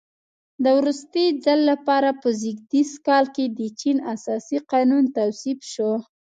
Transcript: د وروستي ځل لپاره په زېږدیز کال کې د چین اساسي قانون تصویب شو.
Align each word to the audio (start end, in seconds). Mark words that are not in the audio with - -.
د 0.63 0.65
وروستي 0.77 1.25
ځل 1.43 1.59
لپاره 1.71 2.09
په 2.21 2.29
زېږدیز 2.41 2.91
کال 3.07 3.25
کې 3.35 3.45
د 3.59 3.61
چین 3.79 3.97
اساسي 4.13 4.57
قانون 4.71 5.03
تصویب 5.17 5.59
شو. 5.71 5.91